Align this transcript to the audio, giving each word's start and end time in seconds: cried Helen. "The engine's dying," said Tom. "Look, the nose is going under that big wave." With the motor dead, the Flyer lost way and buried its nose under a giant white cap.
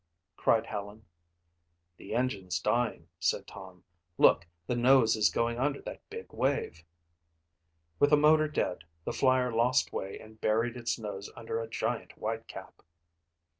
cried 0.35 0.65
Helen. 0.65 1.05
"The 1.97 2.15
engine's 2.15 2.59
dying," 2.59 3.07
said 3.19 3.45
Tom. 3.45 3.83
"Look, 4.17 4.47
the 4.65 4.75
nose 4.75 5.15
is 5.15 5.29
going 5.29 5.59
under 5.59 5.79
that 5.83 6.01
big 6.09 6.33
wave." 6.33 6.83
With 7.99 8.09
the 8.09 8.17
motor 8.17 8.47
dead, 8.47 8.79
the 9.05 9.13
Flyer 9.13 9.51
lost 9.53 9.93
way 9.93 10.17
and 10.19 10.41
buried 10.41 10.75
its 10.75 10.97
nose 10.97 11.29
under 11.35 11.59
a 11.61 11.67
giant 11.69 12.17
white 12.17 12.47
cap. 12.47 12.81